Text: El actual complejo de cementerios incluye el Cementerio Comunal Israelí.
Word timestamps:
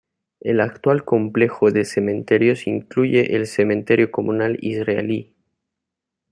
El 0.39 0.61
actual 0.61 1.05
complejo 1.05 1.69
de 1.69 1.85
cementerios 1.85 2.65
incluye 2.65 3.35
el 3.35 3.45
Cementerio 3.45 4.09
Comunal 4.09 4.57
Israelí. 4.59 5.35